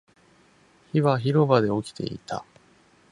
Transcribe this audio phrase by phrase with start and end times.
[0.93, 2.43] 火は広場で起きていた